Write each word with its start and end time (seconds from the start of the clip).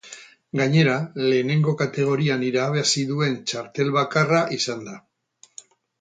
Gainera, 0.59 0.93
lehenengo 1.25 1.75
kategorian 1.83 2.45
irabazi 2.47 3.03
duen 3.13 3.35
txartel 3.53 3.93
bakarra 3.99 4.41
izan 4.61 4.83
da. 4.89 4.97